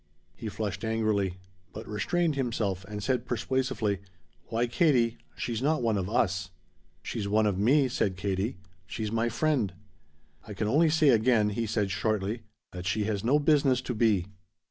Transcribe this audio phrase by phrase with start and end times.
[0.35, 1.35] He flushed angrily.
[1.73, 3.99] But restrained himself and said persuasively:
[4.47, 6.49] "Why, Katie, she's not one of us."
[7.03, 8.57] "She's one of me," said Katie.
[8.87, 9.73] "She's my friend."
[10.47, 12.41] "I can only say again," he said shortly,
[12.71, 14.25] "that she has no business to be."